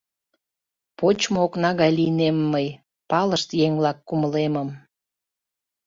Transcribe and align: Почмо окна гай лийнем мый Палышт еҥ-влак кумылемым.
Почмо 0.97 1.39
окна 1.45 1.69
гай 1.79 1.91
лийнем 1.99 2.37
мый 2.53 2.67
Палышт 3.09 3.49
еҥ-влак 3.65 3.97
кумылемым. 4.07 4.69